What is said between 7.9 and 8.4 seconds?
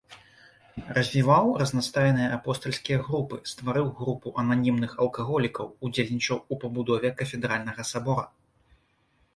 сабора.